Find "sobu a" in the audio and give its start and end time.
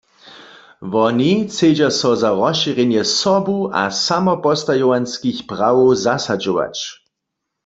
3.21-3.83